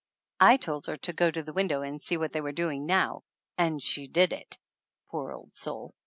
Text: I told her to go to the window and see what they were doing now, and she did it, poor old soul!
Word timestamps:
I 0.39 0.57
told 0.57 0.87
her 0.87 0.97
to 0.97 1.13
go 1.13 1.29
to 1.29 1.43
the 1.43 1.53
window 1.53 1.83
and 1.83 2.01
see 2.01 2.17
what 2.17 2.33
they 2.33 2.41
were 2.41 2.53
doing 2.53 2.87
now, 2.87 3.21
and 3.55 3.79
she 3.79 4.07
did 4.07 4.33
it, 4.33 4.57
poor 5.11 5.31
old 5.31 5.53
soul! 5.53 5.93